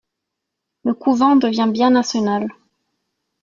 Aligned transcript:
Le 0.83 0.95
couvent 0.95 1.35
devient 1.35 1.69
bien 1.71 1.91
national. 1.91 2.49